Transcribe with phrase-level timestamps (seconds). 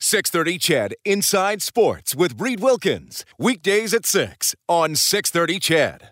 [0.00, 3.24] 630 CHED Inside Sports with Reed Wilkins.
[3.36, 6.10] Weekdays at 6 on 630 CHED.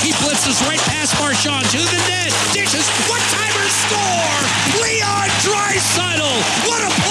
[0.00, 2.32] He blitzes right past Marchand to the net.
[2.54, 2.88] Dishes.
[3.12, 4.40] What timer score?
[4.80, 6.32] Leon Draisaitl.
[6.66, 7.01] What a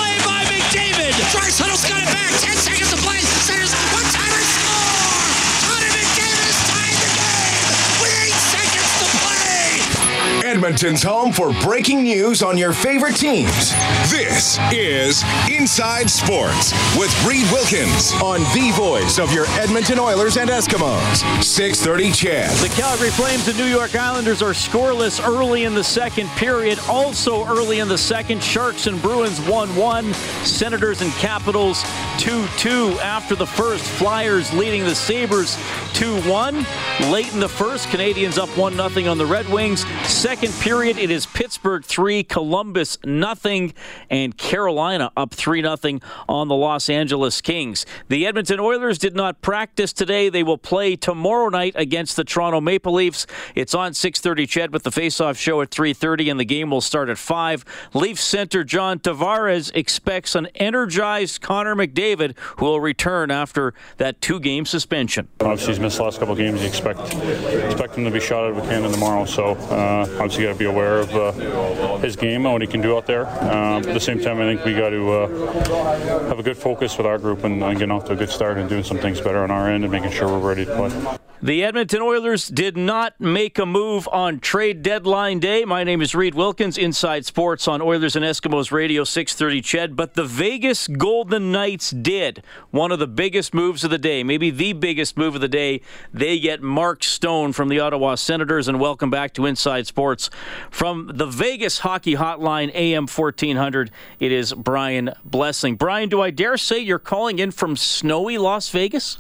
[10.61, 13.71] Edmonton's home for breaking news on your favorite teams.
[14.11, 20.51] This is Inside Sports with Reed Wilkins on the voice of your Edmonton Oilers and
[20.51, 21.43] Eskimos.
[21.43, 22.49] 630 CHED.
[22.59, 26.77] The Calgary Flames and New York Islanders are scoreless early in the second period.
[26.87, 30.13] Also early in the second, Sharks and Bruins 1 1.
[30.43, 31.83] Senators and Capitals
[32.19, 32.99] 2 2.
[32.99, 35.57] After the first, Flyers leading the Sabres
[35.93, 36.65] 2 1.
[37.09, 39.85] Late in the first, Canadians up 1 0 on the Red Wings.
[40.03, 43.73] Second period, it is Pittsburgh 3, Columbus nothing,
[44.09, 47.85] and Carolina up 3 0 on the Los Angeles Kings.
[48.07, 50.29] The Edmonton Oilers did not practice today.
[50.29, 53.27] They will play tomorrow night against the Toronto Maple Leafs.
[53.55, 57.09] It's on 6:30 CHED with the face-off show at 3:30 and the game will start
[57.09, 57.63] at 5.
[57.93, 64.65] Leafs center John Tavares expects an energized Connor McDavid who will return after that two-game
[64.65, 65.27] suspension.
[65.39, 66.61] Obviously, he's missed the last couple games.
[66.61, 69.25] You expect expect him to be shot out of a cannon tomorrow.
[69.25, 72.81] So uh, obviously, got to be aware of uh, his game and what he can
[72.81, 73.27] do out there.
[73.27, 76.97] Uh, at the same time, I think we got to uh, have a good focus
[76.97, 79.21] with our group and, and getting off to a good start and doing some things
[79.21, 81.17] better on our end and making sure we're ready to play.
[81.43, 85.65] The Edmonton Oilers did not make a move on trade deadline day.
[85.65, 89.95] My name is Reed Wilkins, Inside Sports on Oilers and Eskimos Radio 630 Ched.
[89.95, 94.51] But the Vegas Golden Knights did one of the biggest moves of the day, maybe
[94.51, 95.81] the biggest move of the day.
[96.13, 98.67] They get Mark Stone from the Ottawa Senators.
[98.67, 100.29] And welcome back to Inside Sports
[100.69, 103.91] from the Vegas Hockey Hotline, AM 1400.
[104.19, 105.75] It is Brian Blessing.
[105.75, 109.19] Brian, do I dare say you're calling in from snowy Las Vegas?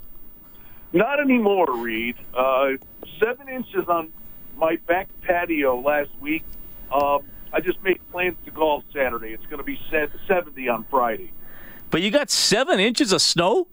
[0.93, 2.15] Not anymore, Reed.
[2.33, 2.71] Uh,
[3.19, 4.11] seven inches on
[4.57, 6.43] my back patio last week.
[6.91, 7.23] Um,
[7.53, 9.33] I just made plans to golf Saturday.
[9.33, 9.79] It's going to be
[10.27, 11.31] 70 on Friday.
[11.89, 13.67] But you got seven inches of snow?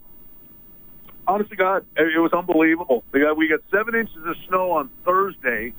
[1.26, 3.04] Honestly, God, it was unbelievable.
[3.12, 5.74] We got, we got seven inches of snow on Thursday.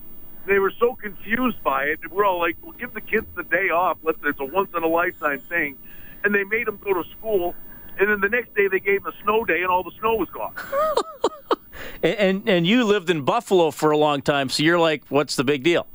[0.49, 1.99] They were so confused by it.
[2.11, 3.99] We're all like, "Well, give the kids the day off.
[4.01, 4.17] Let's.
[4.25, 5.77] It's a once in a lifetime thing."
[6.23, 7.53] And they made them go to school.
[7.99, 10.15] And then the next day, they gave them a snow day, and all the snow
[10.15, 10.55] was gone.
[12.03, 15.35] and, and and you lived in Buffalo for a long time, so you're like, what's
[15.35, 15.85] the big deal?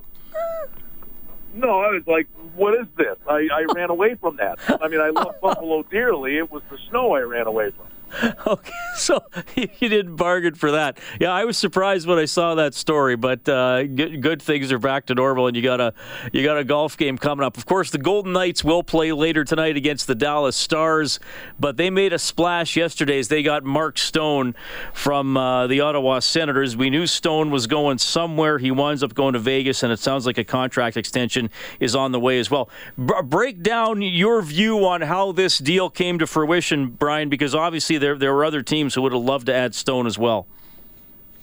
[1.52, 3.16] No, I was like, what is this?
[3.28, 4.58] I, I ran away from that.
[4.82, 6.36] I mean, I love Buffalo dearly.
[6.38, 7.86] It was the snow I ran away from.
[8.46, 9.24] Okay, so
[9.56, 10.98] you didn't bargain for that.
[11.20, 14.78] Yeah, I was surprised when I saw that story, but uh, good, good, things are
[14.78, 15.94] back to normal, and you got a
[16.32, 17.56] you got a golf game coming up.
[17.56, 21.18] Of course, the Golden Knights will play later tonight against the Dallas Stars,
[21.58, 24.54] but they made a splash yesterday as they got Mark Stone
[24.92, 26.76] from uh, the Ottawa Senators.
[26.76, 28.58] We knew Stone was going somewhere.
[28.58, 31.50] He winds up going to Vegas, and it sounds like a contract extension
[31.80, 32.68] is on the way as well.
[33.02, 37.98] B- break down your view on how this deal came to fruition, Brian, because obviously
[38.04, 40.46] there there were other teams who would have loved to add Stone as well.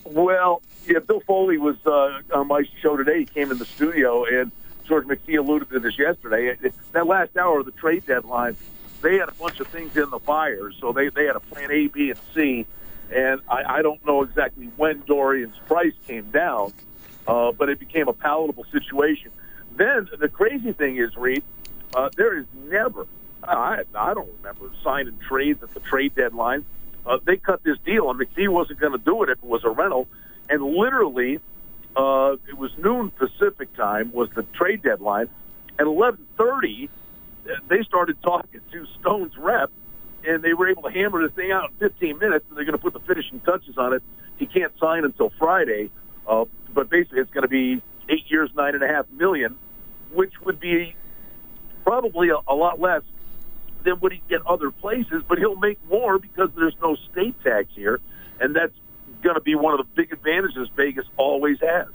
[0.05, 3.19] Well, yeah, Bill Foley was uh, on my show today.
[3.19, 4.51] He came in the studio, and
[4.85, 6.57] George McPhee alluded to this yesterday.
[6.91, 8.55] That last hour of the trade deadline,
[9.01, 11.71] they had a bunch of things in the fire, so they they had a plan
[11.71, 12.65] A, B, and C.
[13.11, 16.71] And I, I don't know exactly when Dorion's price came down,
[17.27, 19.31] uh, but it became a palatable situation.
[19.75, 21.43] Then the crazy thing is, Reed,
[21.93, 23.07] uh, there is never
[23.43, 26.65] I, I don't remember signing trades at the trade deadline.
[27.05, 29.63] Uh, they cut this deal, and McPhee wasn't going to do it if it was
[29.63, 30.07] a rental.
[30.49, 31.39] And literally,
[31.95, 35.29] uh, it was noon Pacific time was the trade deadline.
[35.79, 36.89] At 11:30,
[37.67, 39.71] they started talking to Stone's rep,
[40.27, 42.45] and they were able to hammer this thing out in 15 minutes.
[42.49, 44.03] And they're going to put the finishing touches on it.
[44.37, 45.89] He can't sign until Friday,
[46.27, 49.57] uh, but basically, it's going to be eight years, nine and a half million,
[50.11, 50.95] which would be
[51.83, 53.01] probably a, a lot less
[53.83, 57.67] than what he get other places, but he'll make more because there's no state tax
[57.75, 57.99] here,
[58.39, 58.73] and that's
[59.21, 61.87] going to be one of the big advantages Vegas always has.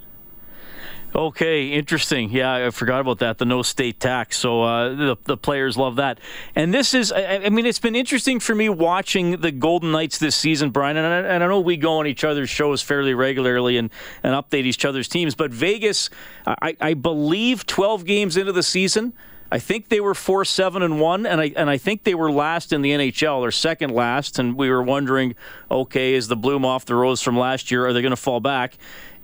[1.14, 2.30] Okay, interesting.
[2.30, 3.38] Yeah, I forgot about that.
[3.38, 4.36] The no state tax.
[4.36, 6.18] So uh, the the players love that.
[6.54, 10.18] And this is, I, I, mean, it's been interesting for me watching the Golden Knights
[10.18, 10.98] this season, Brian.
[10.98, 13.90] And I, and I know we go on each other's shows fairly regularly and,
[14.22, 15.34] and update each other's teams.
[15.34, 16.10] But Vegas,
[16.46, 19.14] I, I believe, 12 games into the season.
[19.50, 22.30] I think they were four seven and one, and I and I think they were
[22.30, 25.34] last in the NHL or second last, and we were wondering,
[25.70, 27.86] okay, is the bloom off the rose from last year?
[27.86, 28.76] Are they going to fall back?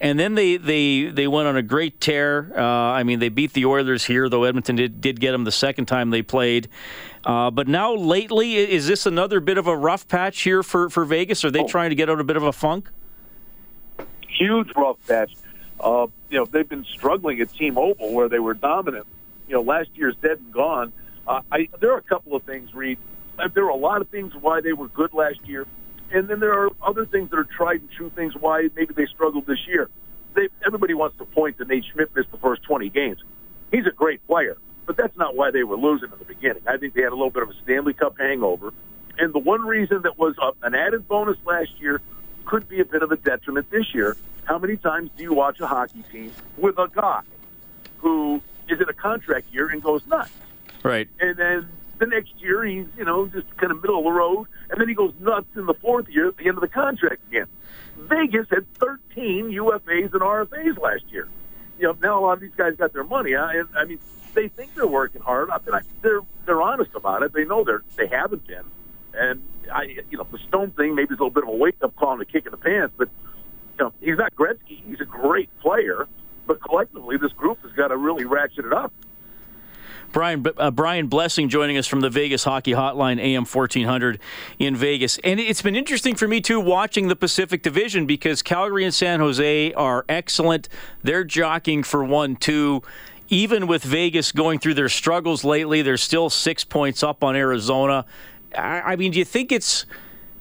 [0.03, 2.53] And then they, they, they went on a great tear.
[2.57, 5.53] Uh, I mean, they beat the Oilers here, though Edmonton did, did get them the
[5.53, 6.69] second time they played.
[7.25, 11.05] Uh, but now, lately, is this another bit of a rough patch here for, for
[11.05, 11.45] Vegas?
[11.45, 11.69] Are they oh.
[11.69, 12.91] trying to get out a bit of a funk?
[14.27, 15.37] Huge rough patch.
[15.79, 19.07] Uh, you know, they've been struggling at T-Mobile where they were dominant.
[19.53, 20.93] You know, last year's dead and gone.
[21.29, 22.99] Uh, I, there are a couple of things, Reed.
[23.55, 25.67] There are a lot of things why they were good last year
[26.13, 29.07] and then there are other things that are tried and true things why maybe they
[29.07, 29.89] struggled this year.
[30.35, 33.23] They, everybody wants to point to Nate Schmidt missed the first 20 games.
[33.71, 34.57] He's a great player,
[34.87, 36.63] but that's not why they were losing in the beginning.
[36.67, 38.73] I think they had a little bit of a Stanley Cup hangover.
[39.19, 42.01] And the one reason that was a, an added bonus last year
[42.45, 44.17] could be a bit of a detriment this year.
[44.45, 47.23] How many times do you watch a hockey team with a guy
[47.99, 50.33] who is in a contract year and goes nuts?
[50.83, 51.09] Right.
[51.21, 54.49] And then the next year, he's, you know, just kind of middle of the road.
[54.71, 57.21] And then he goes nuts in the fourth year at the end of the contract
[57.29, 57.47] again.
[57.97, 61.29] Vegas had 13 UFAs and RFAs last year.
[61.79, 63.35] You know, now a lot of these guys got their money.
[63.35, 63.99] I, I mean,
[64.35, 65.51] they think they're working hard.
[65.51, 67.33] I mean, I, they're they're honest about it.
[67.33, 68.65] They know they're they haven't been.
[69.15, 69.43] And
[69.73, 71.95] I, you know, the Stone thing maybe is a little bit of a wake up
[71.97, 72.95] call and a kick in the pants.
[72.97, 73.09] But
[73.79, 74.83] you know, he's not Gretzky.
[74.87, 76.09] He's a great player.
[76.53, 78.93] But collectively, this group has got to really ratchet it up.
[80.13, 84.19] Brian uh, Brian Blessing joining us from the Vegas Hockey Hotline, AM 1400
[84.59, 85.17] in Vegas.
[85.25, 89.21] And it's been interesting for me, too, watching the Pacific Division because Calgary and San
[89.21, 90.69] Jose are excellent.
[91.03, 92.83] They're jockeying for 1 2.
[93.31, 98.05] Even with Vegas going through their struggles lately, they're still six points up on Arizona.
[98.55, 99.87] I, I mean, do you think it's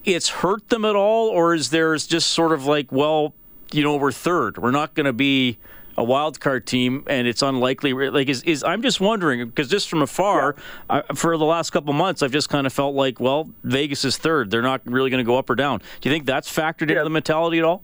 [0.04, 3.34] it's hurt them at all, or is there just sort of like, well,
[3.72, 4.58] you know, we're third.
[4.58, 5.58] We're not going to be
[5.98, 7.94] a wild card team, and it's unlikely.
[7.94, 10.56] Like, is, is I'm just wondering because just from afar,
[10.90, 11.02] yeah.
[11.10, 14.18] I, for the last couple months, I've just kind of felt like, well, Vegas is
[14.18, 14.52] third.
[14.52, 15.80] They're not really going to go up or down.
[16.00, 16.98] Do you think that's factored yeah.
[16.98, 17.84] into the mentality at all?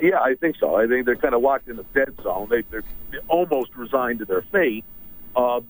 [0.00, 0.76] Yeah, I think so.
[0.76, 2.48] I think they're kind of locked in the dead zone.
[2.48, 2.84] They, they're
[3.26, 4.84] almost resigned to their fate,
[5.34, 5.60] uh,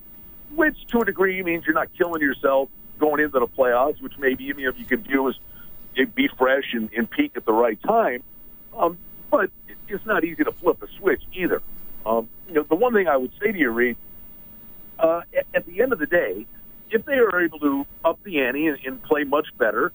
[0.55, 2.69] which to a degree means you're not killing yourself
[2.99, 5.37] going into the playoffs, which maybe you know you can view as
[6.15, 8.23] be fresh and, and peak at the right time.
[8.77, 8.99] Um,
[9.31, 9.51] but
[9.89, 11.63] it's not easy to flip a switch either.
[12.07, 13.97] Um, you know, the one thing I would say to you, Reed,
[14.99, 16.47] uh, at, at the end of the day,
[16.91, 19.93] if they are able to up the ante and, and play much better,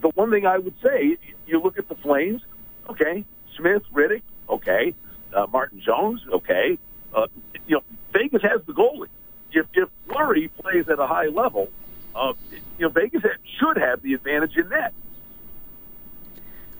[0.00, 2.42] the one thing I would say, you look at the Flames,
[2.88, 3.24] okay,
[3.56, 4.94] Smith, Rittich, okay,
[5.34, 6.78] uh, Martin Jones, okay,
[7.14, 7.26] uh,
[7.66, 7.82] you know,
[8.12, 9.08] Vegas has the goalie.
[9.52, 11.68] If if Fleury plays at a high level,
[12.14, 12.32] uh,
[12.78, 13.22] you know, Vegas
[13.58, 14.92] should have the advantage in net.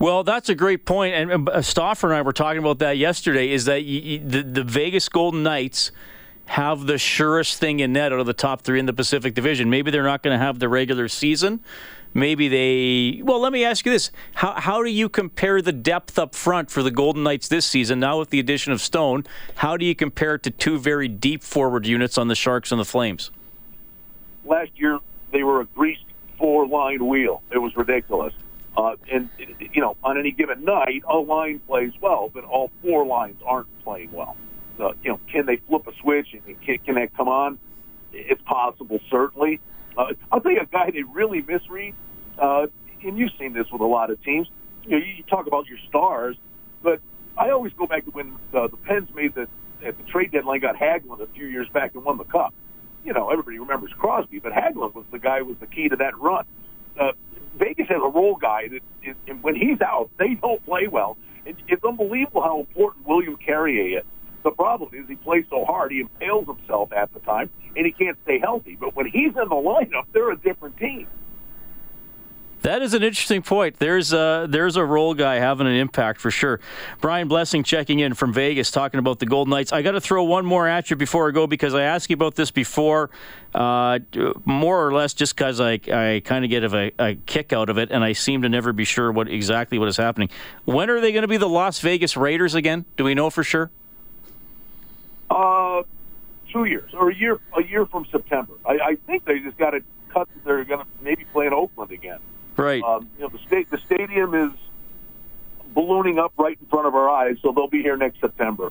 [0.00, 3.50] Well, that's a great point, and uh, Stoffer and I were talking about that yesterday.
[3.50, 5.92] Is that you, the the Vegas Golden Knights
[6.46, 9.68] have the surest thing in net out of the top three in the Pacific Division?
[9.68, 11.60] Maybe they're not going to have the regular season.
[12.14, 13.20] Maybe they.
[13.22, 16.70] Well, let me ask you this: How how do you compare the depth up front
[16.70, 18.00] for the Golden Knights this season?
[18.00, 19.26] Now with the addition of Stone,
[19.56, 22.80] how do you compare it to two very deep forward units on the Sharks and
[22.80, 23.30] the Flames?
[24.46, 24.98] Last year
[25.30, 26.04] they were a greased
[26.38, 27.42] four line wheel.
[27.50, 28.32] It was ridiculous.
[28.76, 29.28] Uh, and,
[29.72, 33.66] you know, on any given night, a line plays well, but all four lines aren't
[33.82, 34.36] playing well.
[34.78, 37.58] Uh, you know, can they flip a switch and can, can that come on?
[38.12, 39.60] It's possible, certainly.
[39.96, 41.94] Uh, I'll tell you a guy they really misread,
[42.38, 42.66] uh,
[43.02, 44.48] and you've seen this with a lot of teams.
[44.84, 46.36] You know, you talk about your stars,
[46.82, 47.00] but
[47.36, 49.48] I always go back to when uh, the Pens made the
[49.84, 52.54] at the trade deadline got Hagelin a few years back and won the cup.
[53.04, 55.96] You know, everybody remembers Crosby, but Hagelin was the guy who was the key to
[55.96, 56.44] that run.
[56.98, 57.12] Uh,
[57.58, 61.16] Vegas has a role guy that, and when he's out, they don't play well.
[61.68, 64.04] it's unbelievable how important William Carrier is.
[64.44, 67.92] The problem is he plays so hard, he impales himself at the time, and he
[67.92, 68.76] can't stay healthy.
[68.80, 71.08] But when he's in the lineup, they're a different team.
[72.62, 73.78] That is an interesting point.
[73.78, 76.60] There's a, there's a role guy having an impact for sure.
[77.00, 79.72] Brian Blessing checking in from Vegas talking about the Golden Knights.
[79.72, 82.14] I got to throw one more at you before I go because I asked you
[82.14, 83.08] about this before,
[83.54, 84.00] uh,
[84.44, 87.78] more or less just because I, I kind of get a, a, kick out of
[87.78, 90.28] it and I seem to never be sure what exactly what is happening.
[90.66, 92.84] When are they going to be the Las Vegas Raiders again?
[92.98, 93.70] Do we know for sure?
[95.30, 95.82] Uh,
[96.52, 98.54] two years or a year a year from September.
[98.66, 100.28] I, I think they just got to cut.
[100.44, 102.18] They're going to maybe play in Oakland again.
[102.60, 102.82] Right.
[102.82, 104.52] Um, you know, the state the stadium is
[105.74, 108.70] ballooning up right in front of our eyes, so they'll be here next September.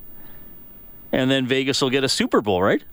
[1.12, 2.84] and then Vegas will get a Super Bowl, right?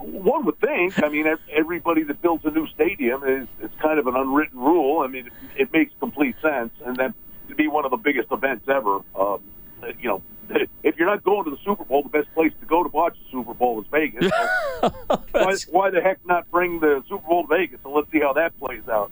[0.00, 1.02] One would think.
[1.02, 5.00] I mean, everybody that builds a new stadium is it's kind of an unwritten rule.
[5.00, 7.12] I mean, it, it makes complete sense, and that
[7.48, 9.00] would be one of the biggest events ever.
[9.14, 9.40] Um,
[10.00, 10.22] you know,
[10.82, 13.14] if you're not going to the Super Bowl, the best place to go to watch
[13.14, 14.30] the Super Bowl is Vegas.
[14.80, 14.88] So
[15.32, 18.32] why, why the heck not bring the Super Bowl to Vegas So let's see how
[18.34, 19.10] that plays out?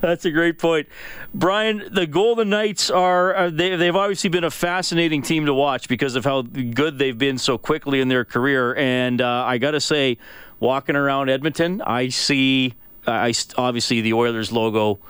[0.00, 0.88] That's a great point,
[1.34, 1.88] Brian.
[1.90, 6.14] The Golden Knights are, are they, they've obviously been a fascinating team to watch because
[6.14, 8.76] of how good they've been so quickly in their career.
[8.76, 10.18] And uh, I got to say,
[10.60, 12.74] walking around Edmonton, I see,
[13.06, 15.00] I obviously the Oilers logo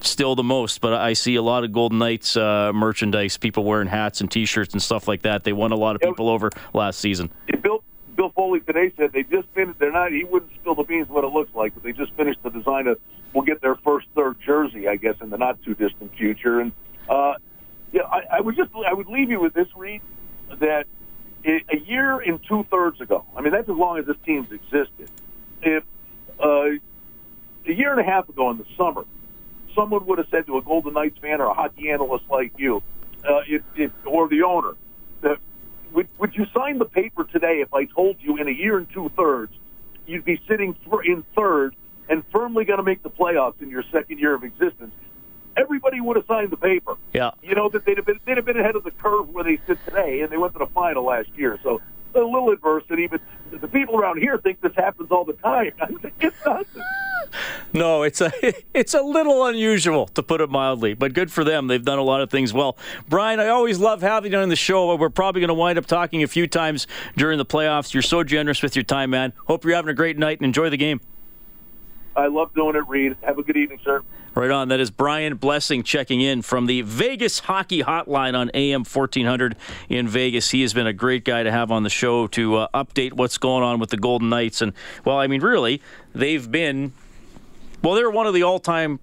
[0.00, 3.88] still the most, but I see a lot of Golden Knights uh, merchandise, people wearing
[3.88, 5.44] hats and T-shirts and stuff like that.
[5.44, 7.30] They won a lot of people over last season.
[7.62, 7.82] Bill,
[8.16, 9.78] Bill Foley today said they just finished.
[9.78, 10.12] They're not.
[10.12, 12.86] He wouldn't spill the beans what it looks like, but they just finished the design
[12.86, 12.98] of.
[13.32, 16.60] We'll get their first third jersey, I guess, in the not too distant future.
[16.60, 16.72] And
[17.08, 17.34] uh,
[17.92, 20.00] yeah, I, I would just I would leave you with this, Reed,
[20.58, 20.86] that
[21.44, 23.24] a year and two thirds ago.
[23.36, 25.10] I mean, that's as long as this team's existed.
[25.62, 25.84] If
[26.42, 26.70] uh,
[27.66, 29.04] a year and a half ago in the summer,
[29.76, 32.82] someone would have said to a Golden Knights fan or a hockey analyst like you,
[33.28, 34.74] uh, it, it, or the owner,
[35.22, 35.38] that
[35.92, 38.90] would, would you sign the paper today if I told you in a year and
[38.90, 39.52] two thirds
[40.06, 41.76] you'd be sitting in third
[42.08, 44.94] and firmly going to make the playoffs in your second year of existence?
[45.56, 46.96] Everybody would have signed the paper.
[47.14, 49.42] Yeah, you know that they'd have been they'd have been ahead of the curve where
[49.42, 51.58] they sit today, and they went to the final last year.
[51.62, 51.80] So
[52.16, 53.20] a little adversity, but
[53.50, 55.72] the people around here think this happens all the time.
[56.20, 56.66] it's not.
[57.72, 58.32] No, it's a
[58.74, 61.66] it's a little unusual to put it mildly, but good for them.
[61.66, 62.76] They've done a lot of things well.
[63.08, 64.94] Brian, I always love having you on the show.
[64.96, 67.94] We're probably going to wind up talking a few times during the playoffs.
[67.94, 69.32] You're so generous with your time, man.
[69.46, 71.00] Hope you're having a great night and enjoy the game.
[72.14, 73.16] I love doing it, Reed.
[73.22, 74.02] Have a good evening, sir.
[74.36, 74.68] Right on.
[74.68, 79.56] That is Brian Blessing checking in from the Vegas Hockey Hotline on AM 1400
[79.88, 80.50] in Vegas.
[80.50, 83.38] He has been a great guy to have on the show to uh, update what's
[83.38, 84.60] going on with the Golden Knights.
[84.60, 84.74] And,
[85.06, 85.80] well, I mean, really,
[86.14, 86.92] they've been,
[87.82, 89.00] well, they're one of the all time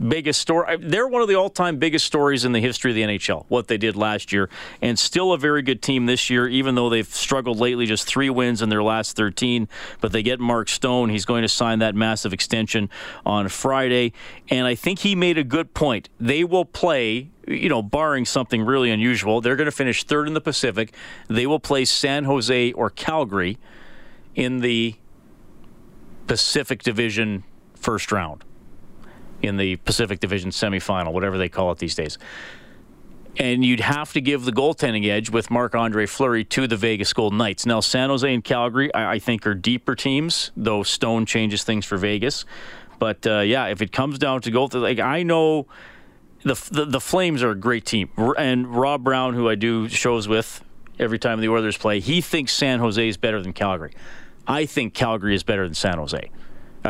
[0.00, 0.76] biggest story.
[0.78, 3.44] They're one of the all-time biggest stories in the history of the NHL.
[3.48, 4.48] What they did last year,
[4.82, 7.86] and still a very good team this year, even though they've struggled lately.
[7.86, 9.68] Just three wins in their last 13.
[10.00, 11.10] But they get Mark Stone.
[11.10, 12.90] He's going to sign that massive extension
[13.24, 14.12] on Friday,
[14.48, 16.08] and I think he made a good point.
[16.18, 17.30] They will play.
[17.46, 20.94] You know, barring something really unusual, they're going to finish third in the Pacific.
[21.28, 23.58] They will play San Jose or Calgary
[24.34, 24.94] in the
[26.26, 28.44] Pacific Division first round
[29.44, 32.18] in the Pacific Division semifinal, whatever they call it these days.
[33.36, 37.12] And you'd have to give the goaltending edge with Marc Andre Fleury to the Vegas
[37.12, 37.66] Golden Knights.
[37.66, 41.84] Now, San Jose and Calgary, I, I think, are deeper teams, though Stone changes things
[41.84, 42.44] for Vegas.
[43.00, 45.66] But uh, yeah, if it comes down to goal, like I know
[46.44, 50.28] the, the, the Flames are a great team, and Rob Brown, who I do shows
[50.28, 50.62] with
[51.00, 53.94] every time the Oilers play, he thinks San Jose is better than Calgary.
[54.46, 56.30] I think Calgary is better than San Jose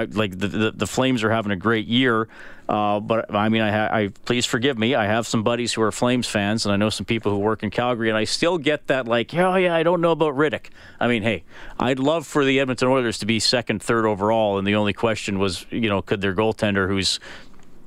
[0.03, 2.29] like the, the, the Flames are having a great year,
[2.69, 4.95] uh, but I mean, I, ha- I please forgive me.
[4.95, 7.63] I have some buddies who are Flames fans, and I know some people who work
[7.63, 10.67] in Calgary, and I still get that like, oh yeah, I don't know about Rittich.
[10.99, 11.45] I mean, hey,
[11.79, 15.39] I'd love for the Edmonton Oilers to be second, third overall, and the only question
[15.39, 17.21] was, you know, could their goaltender, who's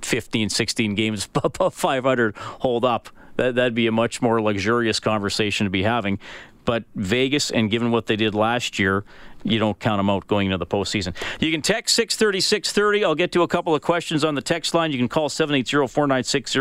[0.01, 3.09] 15, 16 games above 500, hold up?
[3.37, 6.19] That, that'd be a much more luxurious conversation to be having.
[6.67, 9.05] But Vegas, and given what they did last year,
[9.45, 11.15] you don't count them out going into the postseason.
[11.39, 13.05] You can text 630 630.
[13.05, 14.91] I'll get to a couple of questions on the text line.
[14.91, 16.51] You can call 780 496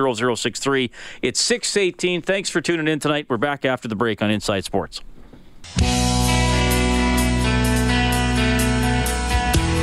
[0.40, 0.92] 0063.
[1.22, 2.22] It's 618.
[2.22, 3.26] Thanks for tuning in tonight.
[3.28, 5.00] We're back after the break on Inside Sports.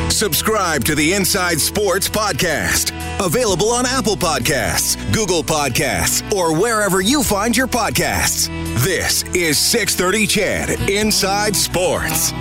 [0.09, 3.02] Subscribe to the Inside Sports Podcast.
[3.21, 8.47] Available on Apple Podcasts, Google Podcasts, or wherever you find your podcasts.
[8.83, 12.33] This is 630 CHED Inside Sports.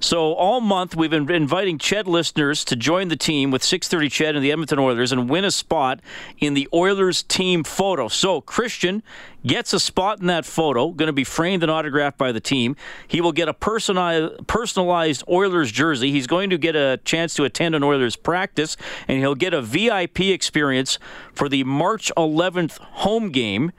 [0.01, 4.33] So all month we've been inviting Ched listeners to join the team with 6:30 Ched
[4.33, 5.99] and the Edmonton Oilers and win a spot
[6.37, 8.07] in the Oilers team photo.
[8.07, 9.03] So Christian
[9.45, 12.77] gets a spot in that photo, going to be framed and autographed by the team.
[13.09, 16.11] He will get a personalized Oilers jersey.
[16.11, 19.61] He's going to get a chance to attend an Oilers practice and he'll get a
[19.61, 20.97] VIP experience
[21.33, 23.73] for the March 11th home game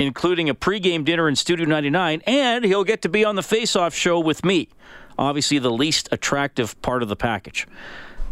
[0.00, 3.94] including a pregame dinner in Studio 99 and he'll get to be on the face-off
[3.94, 4.68] show with me
[5.20, 7.68] obviously the least attractive part of the package.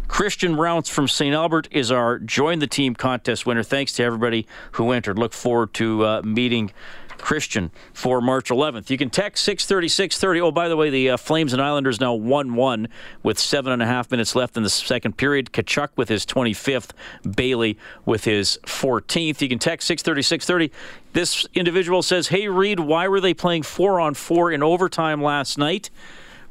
[0.07, 1.35] Christian Rounce from St.
[1.35, 3.61] Albert is our Join the Team contest winner.
[3.61, 5.19] Thanks to everybody who entered.
[5.19, 6.71] Look forward to uh, meeting
[7.19, 8.89] Christian for March 11th.
[8.89, 10.41] You can text 630 630.
[10.41, 12.87] Oh, by the way, the uh, Flames and Islanders now 1 1
[13.23, 15.51] with seven and a half minutes left in the second period.
[15.51, 16.91] Tkachuk with his 25th,
[17.35, 19.41] Bailey with his 14th.
[19.41, 20.71] You can text 630 630.
[21.13, 25.57] This individual says, Hey, Reed, why were they playing four on four in overtime last
[25.57, 25.89] night?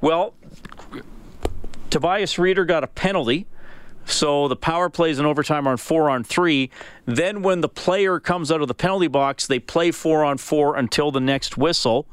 [0.01, 0.35] Well,
[1.91, 3.47] Tobias Rieder got a penalty.
[4.09, 6.71] So the power plays in overtime are on four on three.
[7.05, 10.77] Then when the player comes out of the penalty box, they play four on four
[10.77, 12.07] until the next whistle.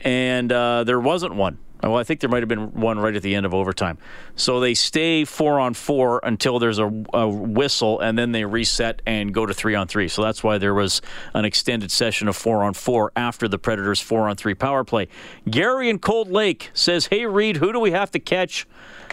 [0.00, 1.58] And uh, there wasn't one.
[1.82, 3.96] Well, I think there might have been one right at the end of overtime.
[4.36, 9.00] So they stay four on four until there's a, a, whistle, and then they reset
[9.06, 10.06] and go to three on three.
[10.06, 11.00] So that's why there was
[11.32, 15.08] an extended session of four on four after the Predators' four on three power play.
[15.48, 18.66] Gary in Cold Lake says, Hey, Reed, who do we have to catch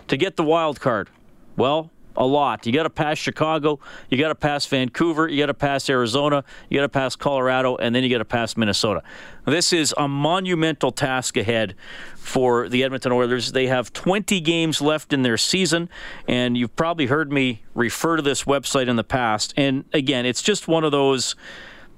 [0.09, 1.09] to get the wild card?
[1.57, 2.65] Well, a lot.
[2.65, 6.43] You got to pass Chicago, you got to pass Vancouver, you got to pass Arizona,
[6.69, 9.03] you got to pass Colorado, and then you got to pass Minnesota.
[9.45, 11.75] This is a monumental task ahead
[12.15, 13.51] for the Edmonton Oilers.
[13.51, 15.89] They have 20 games left in their season,
[16.27, 19.53] and you've probably heard me refer to this website in the past.
[19.55, 21.35] And again, it's just one of those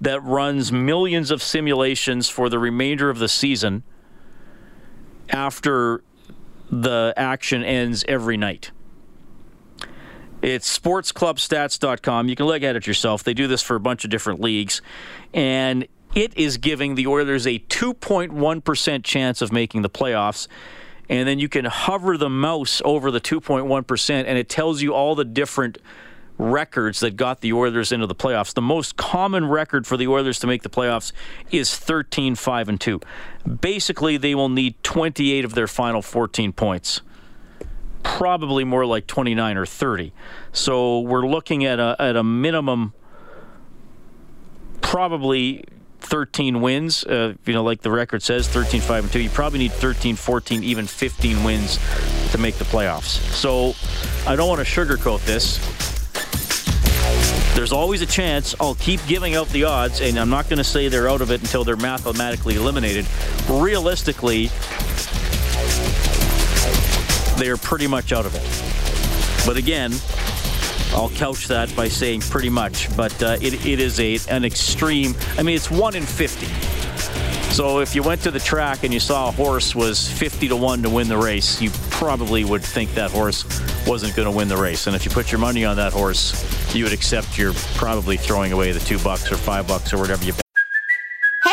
[0.02, 3.84] that runs millions of simulations for the remainder of the season
[5.30, 6.04] after
[6.72, 8.72] the action ends every night.
[10.42, 12.30] It's sportsclubstats.com.
[12.30, 13.24] You can look at it yourself.
[13.24, 14.82] They do this for a bunch of different leagues.
[15.34, 20.48] And it is giving the Oilers a 2.1% chance of making the playoffs.
[21.10, 25.16] And then you can hover the mouse over the 2.1%, and it tells you all
[25.16, 25.80] the different
[26.38, 28.54] records that got the Oilers into the playoffs.
[28.54, 31.12] The most common record for the Oilers to make the playoffs
[31.52, 33.02] is 13 5 and 2.
[33.60, 37.02] Basically, they will need 28 of their final 14 points
[38.04, 40.14] probably more like 29 or 30.
[40.52, 42.94] So we're looking at a, at a minimum,
[44.82, 45.64] probably
[46.02, 47.04] 13 wins.
[47.04, 49.20] Uh, you know, like the record says, 13, 5, and 2.
[49.20, 51.78] You probably need 13, 14, even 15 wins
[52.32, 53.20] to make the playoffs.
[53.34, 53.74] So
[54.30, 55.60] I don't want to sugarcoat this.
[57.56, 58.56] There's always a chance.
[58.60, 61.32] I'll keep giving out the odds, and I'm not going to say they're out of
[61.32, 63.06] it until they're mathematically eliminated.
[63.50, 64.50] Realistically,
[67.40, 69.46] they are pretty much out of it.
[69.46, 69.94] But again,
[70.94, 72.96] I'll couch that by saying pretty much.
[72.96, 75.16] But uh, it, it is a an extreme.
[75.38, 76.46] I mean, it's one in 50.
[77.54, 80.56] So if you went to the track and you saw a horse was 50 to
[80.56, 83.44] 1 to win the race, you probably would think that horse
[83.88, 84.88] wasn't going to win the race.
[84.88, 88.54] And if you put your money on that horse, you would accept you're probably throwing
[88.54, 90.34] away the two bucks or five bucks or whatever you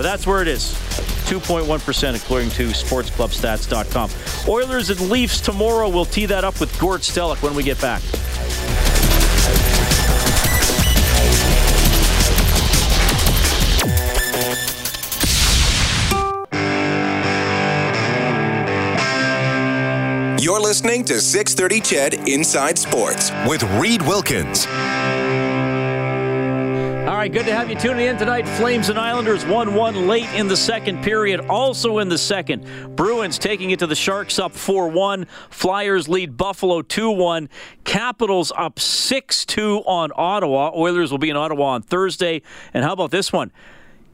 [0.00, 0.72] But that's where it is.
[1.28, 4.10] 2.1% according to sportsclubstats.com.
[4.48, 5.90] Oilers and Leafs tomorrow.
[5.90, 8.00] We'll tee that up with Gord Stellick when we get back.
[20.42, 24.66] You're listening to 630 Ched Inside Sports with Reed Wilkins
[27.20, 28.48] right, good to have you tuning in tonight.
[28.48, 31.40] Flames and Islanders 1 1 late in the second period.
[31.50, 32.64] Also in the second,
[32.96, 35.26] Bruins taking it to the Sharks up 4 1.
[35.50, 37.50] Flyers lead Buffalo 2 1.
[37.84, 40.72] Capitals up 6 2 on Ottawa.
[40.74, 42.40] Oilers will be in Ottawa on Thursday.
[42.72, 43.52] And how about this one?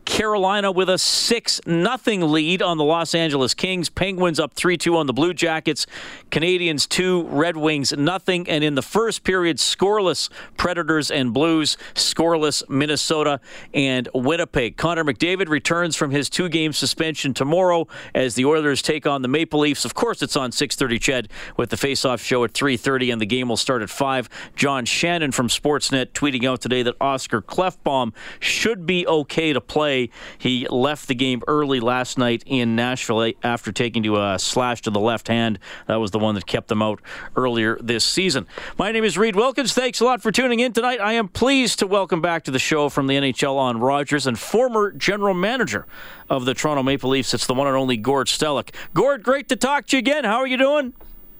[0.07, 3.91] Carolina with a 6 nothing lead on the Los Angeles Kings.
[3.91, 5.87] Penguins up 3 2 on the Blue Jackets.
[6.31, 8.49] Canadians 2, Red Wings nothing.
[8.49, 13.41] And in the first period, scoreless Predators and Blues, scoreless Minnesota
[13.75, 14.77] and Winnipeg.
[14.77, 19.29] Connor McDavid returns from his two game suspension tomorrow as the Oilers take on the
[19.29, 19.85] Maple Leafs.
[19.85, 23.49] Of course, it's on 6:30 Ched with the face-off show at 3:30 and the game
[23.49, 24.29] will start at 5.
[24.55, 29.96] John Shannon from Sportsnet tweeting out today that Oskar Klefbom should be okay to play.
[30.39, 34.91] He left the game early last night in Nashville after taking to a slash to
[34.91, 35.59] the left hand.
[35.87, 37.01] That was the one that kept them out
[37.35, 38.47] earlier this season.
[38.79, 39.73] My name is Reed Wilkins.
[39.73, 41.01] Thanks a lot for tuning in tonight.
[41.01, 44.39] I am pleased to welcome back to the show from the NHL on Rogers and
[44.39, 45.87] former general manager
[46.29, 47.35] of the Toronto Maple Leafs.
[47.35, 48.75] It's the one and only Gord Stellick.
[48.95, 50.25] Gord, great to talk to you again.
[50.25, 50.93] How are you doing?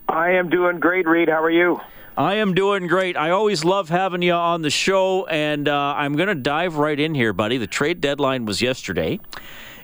[0.09, 1.29] I am doing great, Reed.
[1.29, 1.81] How are you?
[2.19, 3.15] I am doing great.
[3.15, 6.99] I always love having you on the show, and uh, I'm going to dive right
[6.99, 7.59] in here, buddy.
[7.59, 9.21] The trade deadline was yesterday,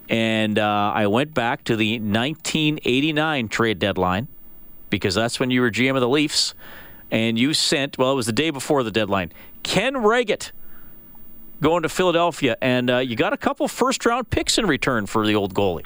[0.08, 4.28] and uh, I went back to the 1989 trade deadline
[4.88, 6.54] because that's when you were GM of the Leafs,
[7.10, 9.30] and you sent, well, it was the day before the deadline,
[9.62, 10.52] Ken Wregget
[11.60, 15.26] going to Philadelphia, and uh, you got a couple first round picks in return for
[15.26, 15.84] the old goalie.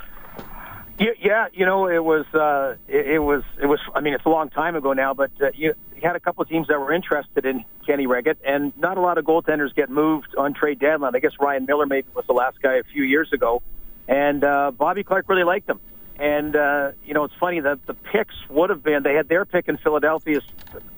[0.99, 3.81] Yeah, yeah, you know, it was, uh, it, it was, it was.
[3.95, 6.49] I mean, it's a long time ago now, but uh, you, had a couple of
[6.49, 10.35] teams that were interested in Kenny Wregget, and not a lot of goaltenders get moved
[10.37, 11.15] on trade deadline.
[11.15, 13.63] I guess Ryan Miller maybe was the last guy a few years ago,
[14.09, 15.81] and uh, Bobby Clarke really liked him.
[16.19, 19.45] And uh, you know, it's funny that the picks would have been they had their
[19.45, 20.45] pick in Philadelphia's,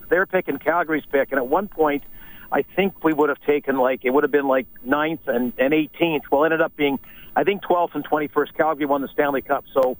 [0.08, 2.04] their pick in Calgary's pick, and at one point
[2.52, 5.72] I think we would have taken like it would have been like ninth and, and
[5.72, 6.22] 18th.
[6.30, 6.98] Well, ended up being
[7.38, 8.54] I think 12th and 21st.
[8.54, 9.64] Calgary won the Stanley Cup.
[9.72, 9.96] So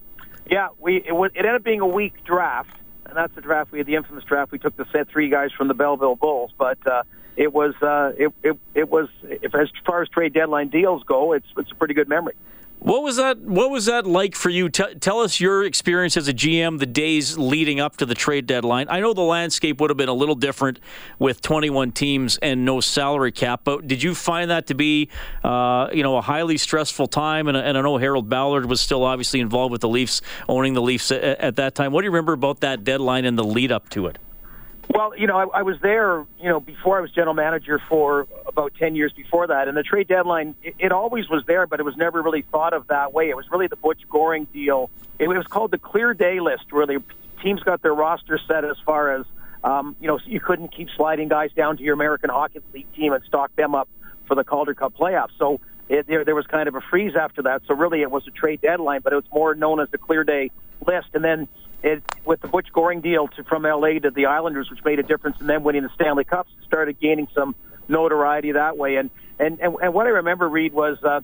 [0.50, 3.70] yeah, we it, was, it ended up being a weak draft, and that's the draft.
[3.70, 4.50] We had the infamous draft.
[4.50, 7.04] We took the set three guys from the Belleville Bulls, but uh,
[7.36, 11.32] it was uh, it, it it was if as far as trade deadline deals go,
[11.32, 12.34] it's it's a pretty good memory.
[12.80, 13.40] What was that?
[13.40, 14.68] What was that like for you?
[14.68, 18.46] T- tell us your experience as a GM the days leading up to the trade
[18.46, 18.86] deadline.
[18.88, 20.78] I know the landscape would have been a little different
[21.18, 25.08] with 21 teams and no salary cap, but did you find that to be,
[25.42, 27.48] uh, you know, a highly stressful time?
[27.48, 30.82] And, and, I know Harold Ballard was still obviously involved with the Leafs, owning the
[30.82, 31.92] Leafs at, at that time.
[31.92, 34.18] What do you remember about that deadline and the lead up to it?
[34.90, 38.26] Well, you know, I, I was there, you know, before I was general manager for
[38.46, 39.68] about 10 years before that.
[39.68, 42.72] And the trade deadline, it, it always was there, but it was never really thought
[42.72, 43.28] of that way.
[43.28, 44.90] It was really the Butch Goring deal.
[45.18, 47.02] It, was called the clear day list, where the
[47.42, 49.26] teams got their roster set as far as,
[49.62, 53.12] um, you know, you couldn't keep sliding guys down to your American Hockey League team
[53.12, 53.88] and stock them up
[54.26, 55.36] for the Calder Cup playoffs.
[55.38, 57.62] So it, there, there was kind of a freeze after that.
[57.66, 60.24] So really it was a trade deadline, but it was more known as the clear
[60.24, 60.50] day
[60.86, 61.08] list.
[61.14, 61.48] And then
[61.82, 65.02] it, with the Butch Goring deal to, from LA to the Islanders, which made a
[65.02, 67.54] difference in them winning the Stanley Cups, started gaining some
[67.88, 68.96] notoriety that way.
[68.96, 71.20] And and and, and what I remember, Reed, was uh,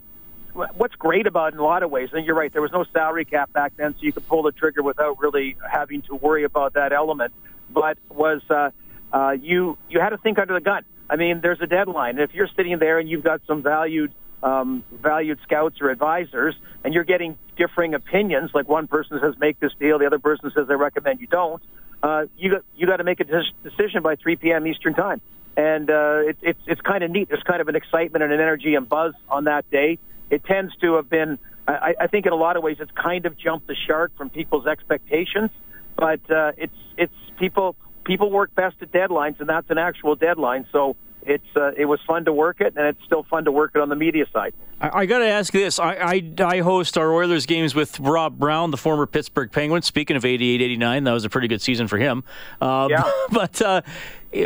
[0.52, 2.10] what's great about it in a lot of ways.
[2.12, 4.52] And you're right, there was no salary cap back then, so you could pull the
[4.52, 7.32] trigger without really having to worry about that element.
[7.70, 8.70] But was uh,
[9.12, 10.84] uh, you you had to think under the gun.
[11.10, 12.18] I mean, there's a deadline.
[12.18, 14.12] If you're sitting there and you've got some valued
[14.44, 16.54] um, valued scouts or advisors,
[16.84, 18.50] and you're getting differing opinions.
[18.54, 21.62] Like one person says make this deal, the other person says they recommend you don't.
[22.02, 24.66] Uh, you got you got to make a decision by 3 p.m.
[24.66, 25.22] Eastern time,
[25.56, 27.28] and uh, it, it's it's kind of neat.
[27.30, 29.98] There's kind of an excitement and an energy and buzz on that day.
[30.28, 33.24] It tends to have been, I, I think, in a lot of ways, it's kind
[33.24, 35.50] of jumped the shark from people's expectations.
[35.96, 40.66] But uh, it's it's people people work best at deadlines, and that's an actual deadline.
[40.72, 43.72] So it's uh, it was fun to work it, and it's still fun to work
[43.74, 44.54] it on the media side.
[44.80, 48.38] I, I got to ask this: I, I, I host our Oilers games with Rob
[48.38, 49.82] Brown, the former Pittsburgh Penguin.
[49.82, 52.24] Speaking of 88-89, that was a pretty good season for him.
[52.60, 53.10] Uh, yeah.
[53.30, 53.82] But uh,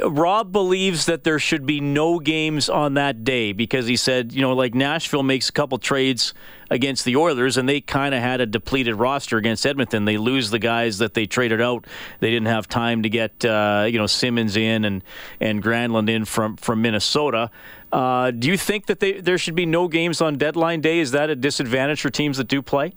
[0.05, 4.43] Rob believes that there should be no games on that day because he said, you
[4.43, 6.35] know, like Nashville makes a couple trades
[6.71, 10.05] against the Oilers and they kind of had a depleted roster against Edmonton.
[10.05, 11.87] They lose the guys that they traded out.
[12.21, 15.03] They didn't have time to get, uh, you know, Simmonds in and
[15.41, 17.51] and Granlund in from from Minnesota.
[17.91, 20.99] Uh, do you think that they, there should be no games on deadline day?
[20.99, 22.93] Is that a disadvantage for teams that do play?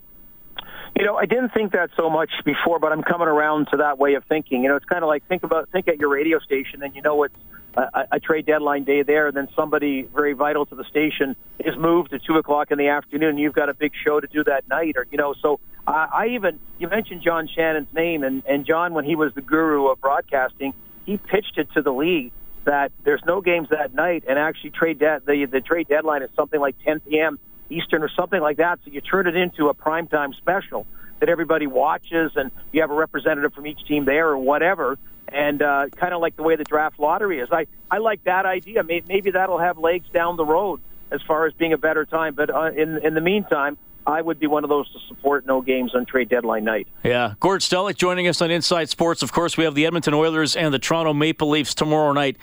[0.98, 3.98] You know, I didn't think that so much before, but I'm coming around to that
[3.98, 4.62] way of thinking.
[4.62, 7.00] You know, it's kind of like think about think at your radio station, and you
[7.00, 7.36] know it's
[7.74, 11.76] a, a trade deadline day there, and then somebody very vital to the station is
[11.78, 13.30] moved at two o'clock in the afternoon.
[13.30, 15.34] And you've got a big show to do that night, or you know.
[15.40, 19.32] So I, I even you mentioned John Shannon's name, and and John, when he was
[19.34, 20.74] the guru of broadcasting,
[21.06, 22.32] he pitched it to the league
[22.64, 26.30] that there's no games that night, and actually trade de- the the trade deadline is
[26.36, 27.38] something like 10 p.m.
[27.72, 28.78] Eastern or something like that.
[28.84, 30.86] So you turn it into a primetime special
[31.20, 34.98] that everybody watches, and you have a representative from each team there or whatever.
[35.28, 37.48] And uh, kind of like the way the draft lottery is.
[37.50, 38.82] I, I like that idea.
[38.82, 40.80] Maybe, maybe that'll have legs down the road.
[41.12, 42.34] as far as being a better time.
[42.34, 45.60] But uh, in in the meantime, I would be one of those to support no
[45.60, 46.88] games on trade deadline night.
[47.04, 47.34] Yeah.
[47.38, 49.22] Gord Stellick joining us on Inside Sports.
[49.22, 52.36] Of course, we have the Edmonton Oilers and the Toronto Maple Leafs tomorrow night.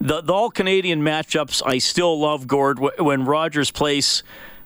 [0.00, 4.24] The, the all Canadian matchups, I still love, Gord, when Rogers Place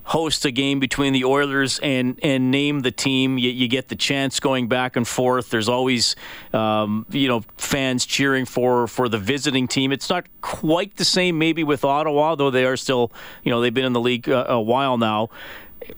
[0.08, 3.38] host a game between the Oilers and and name the team.
[3.38, 5.50] You, you get the chance going back and forth.
[5.50, 6.16] There's always
[6.52, 9.92] um, you know fans cheering for for the visiting team.
[9.92, 13.12] It's not quite the same maybe with Ottawa, though they are still
[13.44, 15.28] you know they've been in the league a, a while now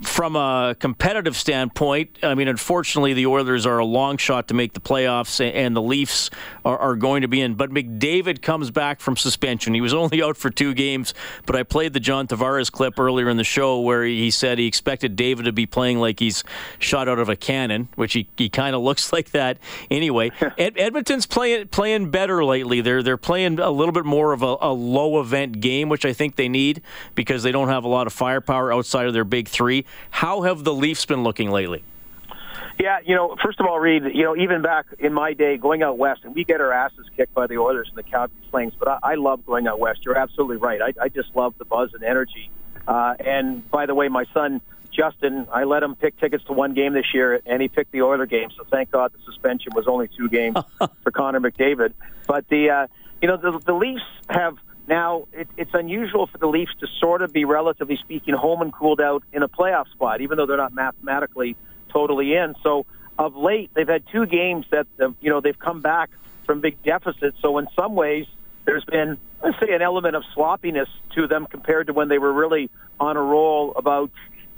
[0.02, 4.72] from a competitive standpoint, I mean, unfortunately, the Oilers are a long shot to make
[4.72, 6.30] the playoffs, and the Leafs
[6.64, 7.54] are, are, going to be in.
[7.54, 9.74] But McDavid comes back from suspension.
[9.74, 11.14] He was only out for two games,
[11.46, 14.66] but I played the John Tavares clip earlier in the show where he said he
[14.66, 16.44] expected David to be playing like he's
[16.78, 19.58] shot out of a cannon, which he, he kind of looks like that
[19.90, 20.30] anyway.
[20.58, 22.80] Ed, Edmonton's playing playing better lately.
[22.80, 26.12] They're they're playing a little bit more of a, a low event game, which I
[26.12, 26.82] think they need
[27.14, 29.69] because they don't have a lot of firepower outside of their big three.
[30.10, 31.82] How have the Leafs been looking lately?
[32.78, 35.82] Yeah, you know, first of all, Reed, you know, even back in my day, going
[35.82, 38.72] out west, and we get our asses kicked by the Oilers and the Calgary Flames,
[38.78, 40.04] but I, I love going out west.
[40.04, 40.80] You're absolutely right.
[40.80, 42.50] I, I just love the buzz and energy.
[42.88, 46.74] Uh, and by the way, my son Justin, I let him pick tickets to one
[46.74, 48.48] game this year, and he picked the Oiler game.
[48.56, 50.56] So thank God the suspension was only two games
[51.02, 51.92] for Connor McDavid.
[52.26, 52.86] But the, uh,
[53.22, 54.58] you know, the, the Leafs have
[54.90, 58.72] now, it, it's unusual for the Leafs to sort of be, relatively speaking, home and
[58.72, 61.56] cooled out in a playoff spot, even though they're not mathematically
[61.90, 62.56] totally in.
[62.64, 66.10] So, of late, they've had two games that uh, you know they've come back
[66.44, 67.36] from big deficits.
[67.40, 68.26] So, in some ways,
[68.64, 72.32] there's been, let's say, an element of sloppiness to them compared to when they were
[72.32, 74.10] really on a roll about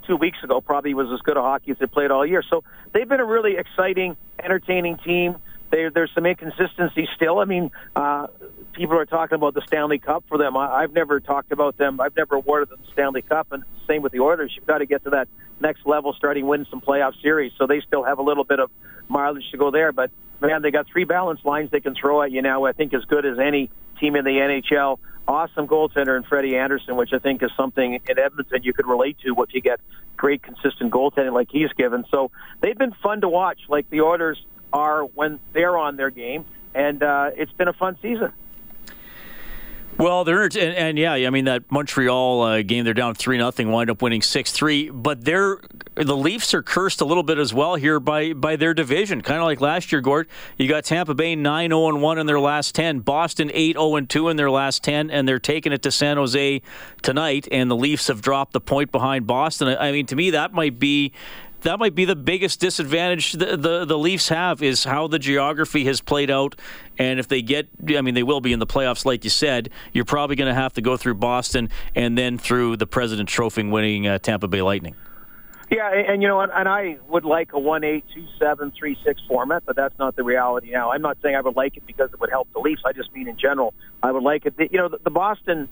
[0.07, 0.61] two weeks ago.
[0.61, 2.41] Probably was as good a hockey as they played all year.
[2.49, 5.35] So, they've been a really exciting, entertaining team.
[5.73, 7.39] They, there's some inconsistency still.
[7.39, 8.27] I mean, uh,
[8.73, 10.55] people are talking about the Stanley Cup for them.
[10.55, 11.99] I, I've never talked about them.
[11.99, 14.53] I've never awarded them the Stanley Cup, and same with the Oilers.
[14.55, 15.27] You've got to get to that
[15.59, 17.53] next level, starting winning some playoff series.
[17.57, 18.69] So they still have a little bit of
[19.07, 19.91] mileage to go there.
[19.91, 22.65] But man, they got three balance lines they can throw at you now.
[22.65, 24.99] I think as good as any team in the NHL.
[25.27, 29.17] Awesome goaltender in Freddie Andersen, which I think is something in Edmonton you could relate
[29.25, 29.79] to if you get
[30.17, 32.05] great, consistent goaltending like he's given.
[32.11, 32.29] So
[32.61, 34.37] they've been fun to watch, like the Oilers
[34.73, 38.33] are when they're on their game, and uh, it's been a fun season.
[39.97, 43.71] Well, they're and, and, yeah, I mean that Montreal uh, game, they're down three nothing,
[43.71, 44.89] wind up winning six three.
[44.89, 45.59] But they're
[45.95, 49.39] the Leafs are cursed a little bit as well here by by their division, kind
[49.39, 50.01] of like last year.
[50.01, 53.51] Gord, you got Tampa Bay nine zero oh and one in their last ten, Boston
[53.53, 56.17] eight zero oh and two in their last ten, and they're taking it to San
[56.17, 56.61] Jose
[57.03, 57.47] tonight.
[57.51, 59.67] And the Leafs have dropped the point behind Boston.
[59.67, 61.13] I mean, to me, that might be
[61.63, 65.85] that might be the biggest disadvantage the, the, the Leafs have is how the geography
[65.85, 66.55] has played out.
[66.97, 69.69] And if they get, I mean, they will be in the playoffs, like you said.
[69.91, 73.63] You're probably going to have to go through Boston and then through the President Trophy
[73.63, 74.95] winning uh, Tampa Bay Lightning.
[75.71, 78.95] Yeah, and, you know, and, and I would like a one eight two seven three
[79.03, 80.91] six format, but that's not the reality now.
[80.91, 82.83] I'm not saying I would like it because it would help the Leafs.
[82.85, 83.73] I just mean in general,
[84.03, 84.53] I would like it.
[84.71, 85.69] You know, the, the Boston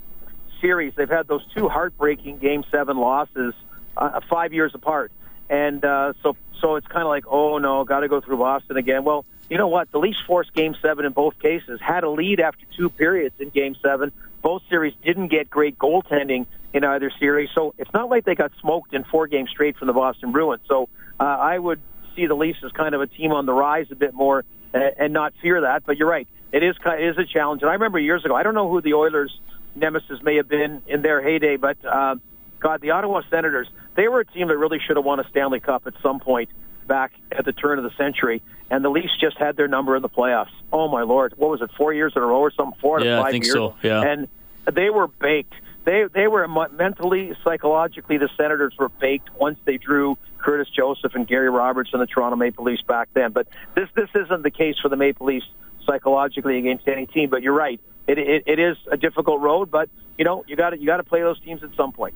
[0.60, 3.54] series, they've had those two heartbreaking Game Seven losses
[3.96, 5.12] uh, five years apart.
[5.52, 8.78] And uh, so, so it's kind of like, oh no, got to go through Boston
[8.78, 9.04] again.
[9.04, 9.92] Well, you know what?
[9.92, 11.82] The Leafs forced Game Seven in both cases.
[11.82, 14.14] Had a lead after two periods in Game Seven.
[14.42, 18.54] Both series didn't get great goaltending in either series, so it's not like they got
[18.62, 20.62] smoked in four games straight from the Boston Bruins.
[20.70, 20.88] So
[21.20, 21.82] uh, I would
[22.16, 24.84] see the Leafs as kind of a team on the rise a bit more and,
[24.98, 25.86] and not fear that.
[25.86, 27.62] But you're right, it is it is a challenge.
[27.62, 29.38] And I remember years ago, I don't know who the Oilers'
[29.76, 31.76] nemesis may have been in their heyday, but.
[31.84, 32.16] Uh,
[32.62, 35.60] God, the Ottawa Senators, they were a team that really should have won a Stanley
[35.60, 36.50] Cup at some point
[36.88, 40.02] back at the turn of the century, and the Leafs just had their number in
[40.02, 40.52] the playoffs.
[40.72, 41.72] Oh my lord, what was it?
[41.78, 42.80] Four years in a row or something?
[42.80, 43.54] Four out yeah, of five I think years.
[43.54, 43.76] so.
[43.82, 44.28] Yeah, and
[44.72, 45.54] they were baked.
[45.84, 51.28] They they were mentally, psychologically, the Senators were baked once they drew Curtis Joseph and
[51.28, 53.32] Gary Roberts and the Toronto Maple Leafs back then.
[53.32, 55.48] But this this isn't the case for the Maple Leafs
[55.86, 57.30] psychologically against any team.
[57.30, 59.72] But you're right, it it, it is a difficult road.
[59.72, 62.16] But you know you got you got to play those teams at some point.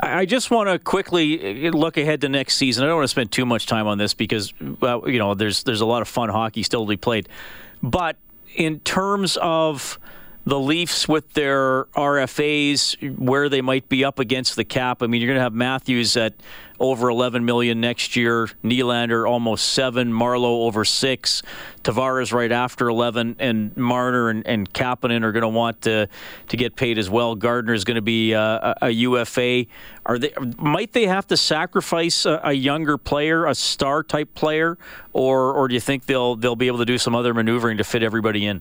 [0.00, 2.82] I just want to quickly uh, look ahead to next season.
[2.82, 5.62] I don't want to spend too much time on this because, well, you know, there's
[5.64, 7.28] there's a lot of fun hockey still to be played.
[7.82, 8.16] But
[8.54, 9.98] in terms of
[10.44, 15.02] the Leafs with their RFAs, where they might be up against the cap.
[15.02, 16.34] I mean, you're going to have Matthews at
[16.82, 21.40] over 11 million next year, Nylander almost seven, Marleau over six,
[21.84, 26.08] Tavares right after 11, and Marner and, and Kapanen are going to want to
[26.48, 27.36] to get paid as well.
[27.36, 29.66] Gardiner is going to be uh, a, a, UFA.
[30.04, 30.32] Are they?
[30.58, 34.76] Might they have to sacrifice a, a younger player, a star type player,
[35.12, 37.84] or or do you think they'll they'll be able to do some other maneuvering to
[37.84, 38.60] fit everybody in?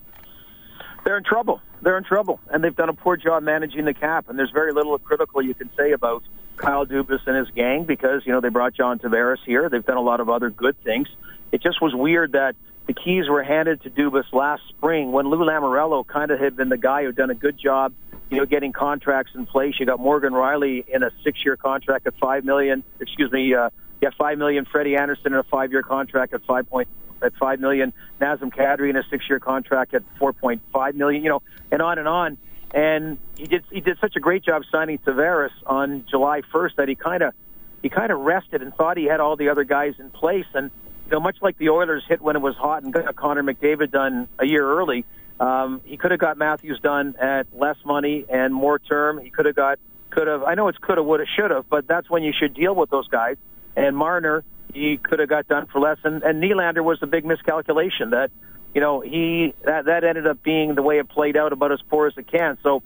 [1.03, 1.59] They're in trouble.
[1.81, 4.29] They're in trouble, and they've done a poor job managing the cap.
[4.29, 6.23] And there's very little critical you can say about
[6.61, 9.67] Kyle Dubas and his gang because you know they brought John Tavares here.
[9.69, 11.07] They've done a lot of other good things.
[11.51, 12.55] It just was weird that
[12.87, 16.69] the keys were handed to Dubas last spring when Lou Lamoriello kind of had been
[16.69, 17.93] the guy who'd done a good job,
[18.29, 19.75] you know, getting contracts in place.
[19.79, 22.83] You got Morgan Rielly in a six-year contract at five million.
[22.99, 23.69] Excuse me, uh,
[24.01, 24.65] yeah, five million.
[24.65, 26.87] Freddie Andersen in a five-year contract at five point
[27.23, 27.91] at five million.
[28.19, 31.23] Nazem Kadri in a six-year contract at four point five million.
[31.23, 32.37] You know, and on and on.
[32.73, 36.87] And he did he did such a great job signing Tavares on July 1st that
[36.87, 37.33] he kind of
[37.81, 40.45] he kind of rested and thought he had all the other guys in place.
[40.53, 40.71] And
[41.05, 43.91] you know, much like the Oilers hit when it was hot and got Connor McDavid
[43.91, 45.05] done a year early,
[45.39, 49.19] um, he could have got Matthews done at less money and more term.
[49.19, 49.79] He could have got
[50.11, 50.43] could have.
[50.43, 52.75] I know it's could have, would have, should have, but that's when you should deal
[52.75, 53.37] with those guys.
[53.75, 55.97] And Marner, he could have got done for less.
[56.03, 58.31] And, and Nylander was the big miscalculation that,
[58.73, 61.81] you know, he that that ended up being the way it played out about as
[61.89, 62.57] poor as it can.
[62.63, 62.81] So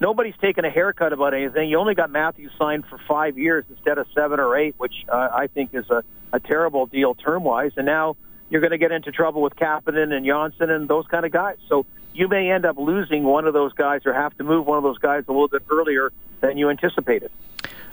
[0.00, 1.68] nobody's taken a haircut about anything.
[1.68, 5.28] You only got Matthews signed for five years instead of seven or eight, which uh,
[5.32, 7.72] I think is a, a terrible deal term wise.
[7.76, 8.16] And now
[8.50, 11.56] you're going to get into trouble with Kapanen and Johnsson and those kind of guys.
[11.68, 14.78] So you may end up losing one of those guys or have to move one
[14.78, 17.30] of those guys a little bit earlier than you anticipated.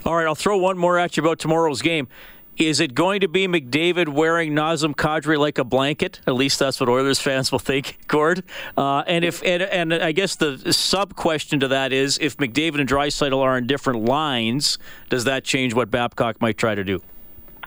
[0.04, 2.08] All right, I'll throw one more at you about tomorrow's game.
[2.58, 6.20] Is it going to be McDavid wearing Nazem Kadri like a blanket?
[6.26, 8.42] At least that's what Oilers fans will think, Gord.
[8.76, 12.80] Uh, and if and, and I guess the sub question to that is, if McDavid
[12.80, 17.00] and Draisaitl are on different lines, does that change what Babcock might try to do?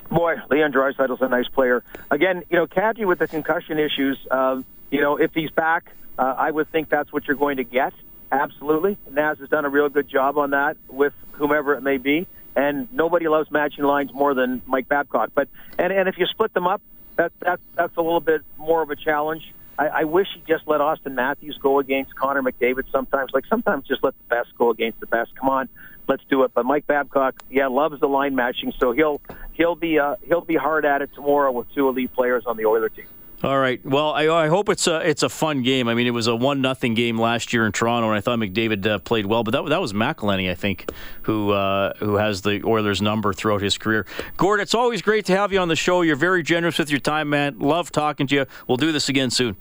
[0.10, 1.84] Boy, Leon Draisaitl's a nice player.
[2.12, 4.20] Again, you know, Kadri with the concussion issues.
[4.30, 7.64] Um, you know, if he's back, uh, I would think that's what you're going to
[7.64, 7.94] get.
[8.32, 12.28] Absolutely, Naz has done a real good job on that with whomever it may be
[12.56, 15.32] and nobody loves matching lines more than Mike Babcock.
[15.34, 16.82] But and and if you split them up,
[17.18, 19.54] that that that's a little bit more of a challenge.
[19.78, 23.32] I, I wish he just let Austin Matthews go against Connor McDavid sometimes.
[23.34, 25.36] Like sometimes just let the best go against the best.
[25.36, 25.68] Come on,
[26.08, 26.52] let's do it.
[26.54, 29.22] But Mike Babcock, yeah, loves the line matching, so he'll
[29.54, 32.66] he'll be uh, he'll be hard at it tomorrow with two elite players on the
[32.66, 33.08] Oiler team.
[33.44, 33.84] All right.
[33.86, 35.88] Well, I, I, hope it's a it's a fun game.
[35.88, 38.40] I mean, it was a one nothing game last year in Toronto, and I thought
[38.40, 39.44] McDavid uh, played well.
[39.44, 40.90] But that that was McElhinney, I think,
[41.24, 44.06] who uh, who has the Oilers number throughout his career.
[44.38, 46.02] Gord, it's always great to have you on the show.
[46.02, 47.60] You're very generous with your time, man.
[47.60, 48.46] Love talking to you.
[48.68, 49.58] We'll do this again soon.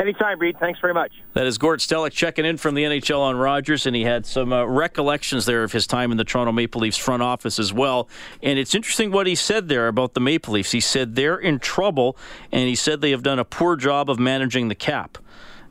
[0.00, 0.56] Anytime, Reed.
[0.58, 1.12] Thanks very much.
[1.34, 4.50] That is Gord Stellick checking in from the NHL on Rogers, and he had some
[4.50, 8.08] uh, recollections there of his time in the Toronto Maple Leafs front office as well.
[8.42, 10.72] And it's interesting what he said there about the Maple Leafs.
[10.72, 12.16] He said they're in trouble,
[12.50, 15.18] and he said they have done a poor job of managing the cap.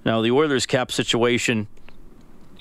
[0.06, 1.68] Now, the Oilers' cap situation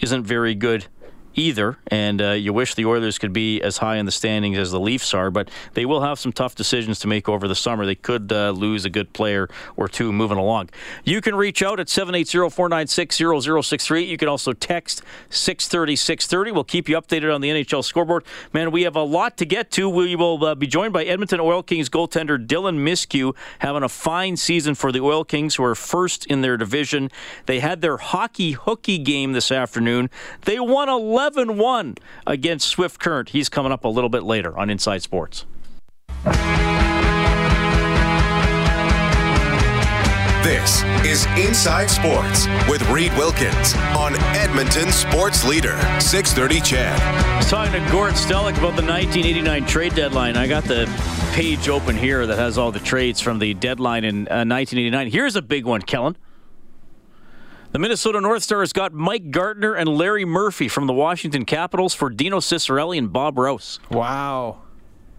[0.00, 0.86] isn't very good
[1.34, 1.78] either.
[1.88, 4.80] And uh, you wish the Oilers could be as high in the standings as the
[4.80, 7.86] Leafs are, but they will have some tough decisions to make over the summer.
[7.86, 10.70] They could uh, lose a good player or two moving along.
[11.04, 14.04] You can reach out at 780 496 0063.
[14.04, 16.52] You can also text 630 630.
[16.52, 18.24] We'll keep you updated on the NHL scoreboard.
[18.52, 19.88] Man, we have a lot to get to.
[19.88, 24.36] We will uh, be joined by Edmonton Oil Kings goaltender Dylan Myskiw, having a fine
[24.36, 27.10] season for the Oil Kings, who are first in their division.
[27.46, 30.10] They had their hockey hooky game this afternoon.
[30.42, 31.94] They won 11 11 1
[32.26, 33.28] against Swift Current.
[33.30, 35.44] He's coming up a little bit later on Inside Sports.
[40.42, 46.64] This is Inside Sports with Reed Wilkins on Edmonton Sports Leader 6:30.
[46.64, 46.98] CHED.
[46.98, 50.38] I was talking to Gord Stellick about the 1989 trade deadline.
[50.38, 50.86] I got the
[51.34, 55.10] page open here that has all the trades from the deadline in uh, 1989.
[55.10, 56.16] Here's a big one, Kellen.
[57.70, 62.08] The Minnesota North Stars got Mike Gartner and Larry Murphy from the Washington Capitals for
[62.08, 63.78] Dino Ciccarelli and Bob Rouse.
[63.90, 64.62] Wow.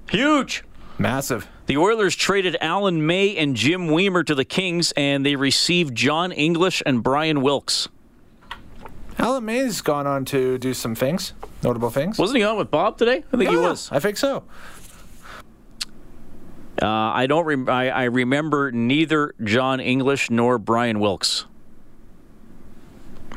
[0.10, 0.64] Huge.
[0.98, 1.48] Massive.
[1.68, 6.32] The Oilers traded Alan May and Jim Wiemer to the Kings, and they received John
[6.32, 7.88] English and Brian Wilkes.
[9.20, 12.18] Alan May's gone on to do some things, notable things.
[12.18, 13.24] Wasn't he on with Bob today?
[13.32, 13.92] I think yeah, he was.
[13.92, 14.44] I think so.
[16.82, 17.46] Uh, I don't.
[17.46, 21.46] Rem- I, I remember neither John English nor Brian Wilkes.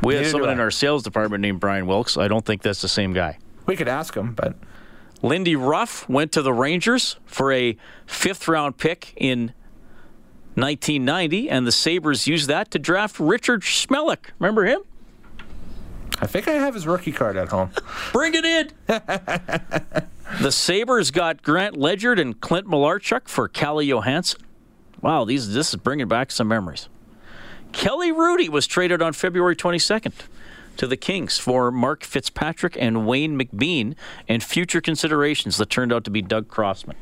[0.02, 2.16] We have someone in our sales department named Brian Wilkes.
[2.16, 3.38] I don't think that's the same guy.
[3.66, 4.56] We could ask him, but.
[5.22, 9.52] Lindy Ruff went to the Rangers for a fifth round pick in
[10.54, 14.30] 1990, and the Sabres used that to draft Richard Smehlik.
[14.40, 14.80] Remember him?
[16.20, 17.70] I think I have his rookie card at home.
[18.12, 18.70] Bring it in.
[20.40, 24.40] the Sabres got Grant Ledyard and Clint Malarchuk for Calle Johansson.
[25.00, 26.88] Wow, these this is bringing back some memories.
[27.72, 30.12] Kelly Hrudey was traded on February 22nd
[30.76, 33.94] to the Kings for Mark Fitzpatrick and Wayne McBean
[34.28, 36.96] and future considerations that turned out to be Doug Crossman.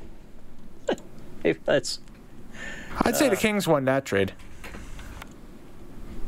[1.64, 2.00] that's.
[3.02, 4.32] I'd say uh, the Kings won that trade.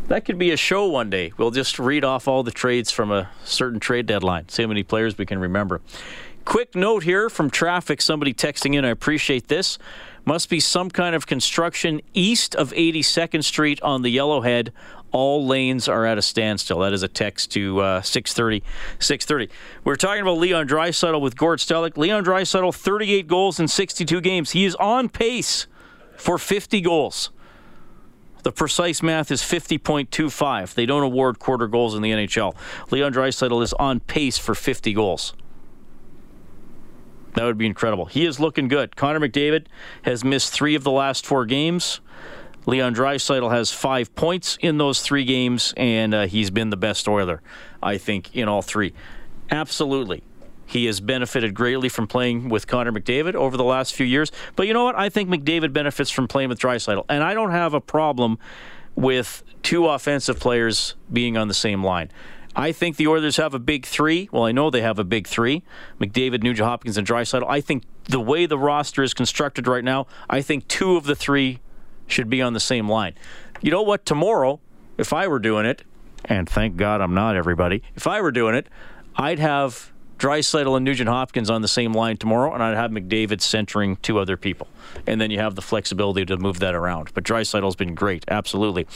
[0.08, 1.32] That could be a show one day.
[1.36, 4.48] We'll just read off all the trades from a certain trade deadline.
[4.48, 5.80] See how many players we can remember.
[6.44, 8.02] Quick note here from traffic.
[8.02, 8.84] Somebody texting in.
[8.84, 9.78] I appreciate this.
[10.24, 14.70] Must be some kind of construction east of 82nd Street on the Yellowhead.
[15.10, 16.78] All lanes are at a standstill.
[16.78, 18.64] That is a text to uh, 630.
[19.00, 19.52] 630.
[19.84, 21.96] We're talking about Leon Draisaitl with Gord Stellick.
[21.96, 24.52] Leon Draisaitl, 38 goals in 62 games.
[24.52, 25.66] He is on pace
[26.16, 27.30] for 50 goals.
[28.44, 30.74] The precise math is 50.25.
[30.74, 32.54] They don't award quarter goals in the NHL.
[32.90, 35.34] Leon Draisaitl is on pace for 50 goals.
[37.34, 38.06] That would be incredible.
[38.06, 38.96] He is looking good.
[38.96, 39.66] Connor McDavid
[40.02, 42.00] has missed three of the last four games.
[42.66, 47.08] Leon Draisaitl has five points in those three games, and uh, he's been the best
[47.08, 47.42] Oiler,
[47.82, 48.92] I think, in all three.
[49.50, 50.22] Absolutely.
[50.66, 54.30] He has benefited greatly from playing with Connor McDavid over the last few years.
[54.56, 54.94] But you know what?
[54.94, 58.38] I think McDavid benefits from playing with Draisaitl, and I don't have a problem
[58.94, 62.10] with two offensive players being on the same line.
[62.54, 64.28] I think the Oilers have a big three.
[64.30, 65.62] Well, I know they have a big three:
[66.00, 67.46] McDavid, Nugent Hopkins, and Draisaitl.
[67.48, 71.16] I think the way the roster is constructed right now, I think two of the
[71.16, 71.60] three
[72.06, 73.14] should be on the same line.
[73.60, 74.04] You know what?
[74.04, 74.60] Tomorrow,
[74.98, 75.82] if I were doing it,
[76.24, 77.82] and thank God I'm not, everybody.
[77.94, 78.66] If I were doing it,
[79.16, 83.40] I'd have Draisaitl and Nugent Hopkins on the same line tomorrow, and I'd have McDavid
[83.40, 84.68] centering two other people.
[85.06, 87.10] And then you have the flexibility to move that around.
[87.14, 88.86] But Draisaitl's been great, absolutely.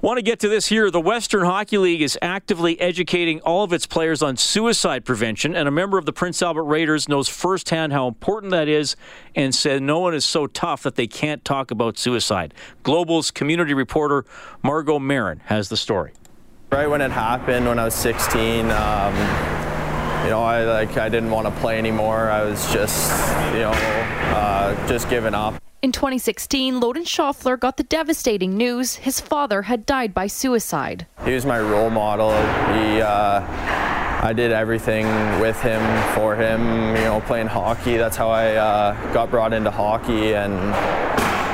[0.00, 0.92] Want to get to this here.
[0.92, 5.66] The Western Hockey League is actively educating all of its players on suicide prevention, and
[5.66, 8.94] a member of the Prince Albert Raiders knows firsthand how important that is
[9.34, 12.54] and said no one is so tough that they can't talk about suicide.
[12.84, 14.24] Global's community reporter
[14.62, 16.12] Margot Marin has the story.
[16.70, 19.14] Right when it happened, when I was 16, um,
[20.22, 22.30] you know, I like I didn't want to play anymore.
[22.30, 23.10] I was just,
[23.52, 25.60] you know, uh, just giving up.
[25.80, 31.06] In 2016, Loden Schaffler got the devastating news his father had died by suicide.
[31.24, 32.30] He was my role model.
[32.30, 33.44] He, uh,
[34.20, 35.06] I did everything
[35.40, 35.80] with him,
[36.14, 36.96] for him.
[36.96, 37.96] You know, playing hockey.
[37.96, 40.52] That's how I uh, got brought into hockey, and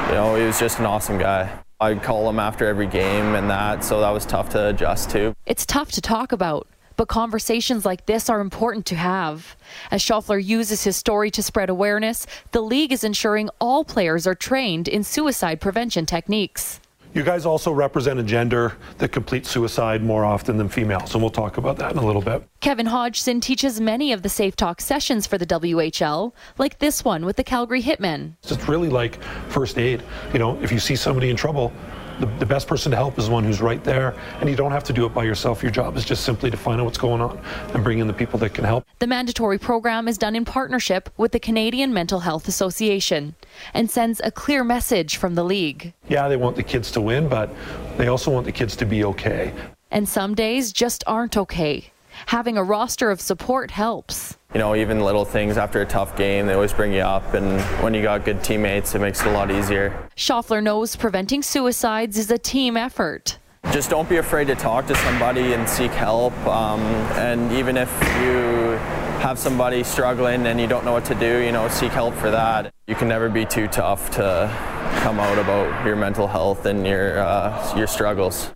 [0.09, 1.59] you know, he was just an awesome guy.
[1.79, 5.35] I'd call him after every game and that, so that was tough to adjust to.
[5.45, 6.67] It's tough to talk about.
[6.97, 9.57] But conversations like this are important to have.
[9.91, 14.35] As Schaffler uses his story to spread awareness, the league is ensuring all players are
[14.35, 16.81] trained in suicide prevention techniques.
[17.15, 21.31] You guys also represent a gender that completes suicide more often than females, and we'll
[21.31, 22.43] talk about that in a little bit.
[22.59, 27.25] Kevin Hodgson teaches many of the Safe Talk sessions for the WHL, like this one
[27.25, 28.33] with the Calgary Hitmen.
[28.43, 30.03] It's really like first aid.
[30.33, 31.73] You know, if you see somebody in trouble,
[32.21, 34.85] the, the, best person to help is one who's right there, and you don't have
[34.85, 35.63] to do it by yourself.
[35.63, 37.41] Your job is just simply to find out what's going on
[37.73, 38.87] and bring in the people that can help.
[38.99, 43.35] The mandatory program is done in partnership with the Canadian Mental Health Association
[43.73, 45.93] and sends a clear message from the league.
[46.09, 47.51] Yeah, they want the kids to win, but
[47.97, 49.53] they also want the kids to be okay.
[49.91, 51.91] And some days just aren't okay.
[52.27, 54.37] Having a roster of support helps.
[54.53, 57.35] You know, even little things after a tough game, they always bring you up.
[57.35, 60.09] And when you got good teammates, it makes it a lot easier.
[60.17, 63.39] Schaffler knows preventing suicides is a team effort.
[63.73, 66.35] Just don't be afraid to talk to somebody and seek help.
[66.47, 66.81] Um,
[67.17, 67.91] and even if
[68.21, 68.79] you
[69.25, 72.31] have somebody struggling and you don't know what to do, you know, seek help for
[72.31, 72.73] that.
[72.87, 74.53] You can never be too tough to
[75.01, 78.54] come out about your mental health and your uh, your struggles.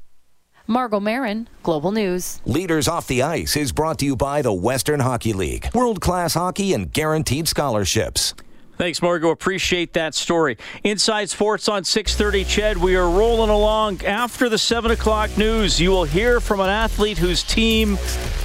[0.70, 2.42] Margot Marin, Global News.
[2.44, 5.66] Leaders Off the Ice is brought to you by the Western Hockey League.
[5.72, 8.34] World class hockey and guaranteed scholarships.
[8.76, 9.30] Thanks, Margot.
[9.30, 10.58] Appreciate that story.
[10.84, 12.44] Inside Sports on 6:30.
[12.44, 14.04] CHED, we are rolling along.
[14.04, 17.96] After the seven o'clock news, you will hear from an athlete whose team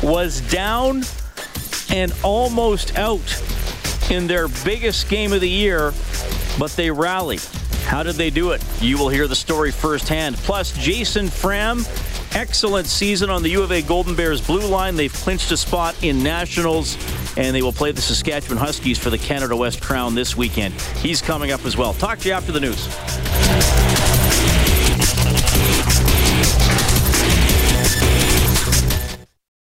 [0.01, 1.03] was down
[1.89, 3.43] and almost out
[4.09, 5.93] in their biggest game of the year,
[6.57, 7.43] but they rallied.
[7.85, 8.63] How did they do it?
[8.81, 10.35] You will hear the story firsthand.
[10.37, 11.85] Plus, Jason Fram
[12.35, 14.95] excellent season on the U of A Golden Bears blue line.
[14.95, 16.97] They've clinched a spot in Nationals,
[17.37, 20.73] and they will play the Saskatchewan Huskies for the Canada West Crown this weekend.
[20.97, 21.93] He's coming up as well.
[21.93, 22.87] Talk to you after the news.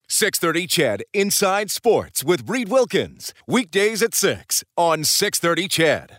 [0.10, 6.16] Six thirty, CHED Inside Sports with Reed Wilkins weekdays at six on Six Thirty, CHED.